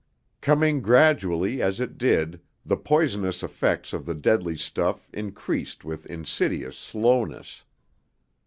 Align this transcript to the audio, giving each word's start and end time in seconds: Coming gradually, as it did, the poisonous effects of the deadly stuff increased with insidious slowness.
Coming 0.41 0.81
gradually, 0.81 1.61
as 1.61 1.79
it 1.79 1.95
did, 1.99 2.41
the 2.65 2.75
poisonous 2.75 3.43
effects 3.43 3.93
of 3.93 4.07
the 4.07 4.15
deadly 4.15 4.55
stuff 4.57 5.07
increased 5.13 5.85
with 5.85 6.07
insidious 6.07 6.75
slowness. 6.75 7.63